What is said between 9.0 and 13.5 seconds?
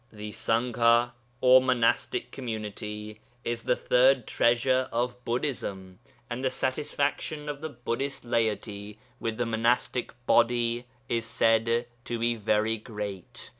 with the monastic body is said to be very great.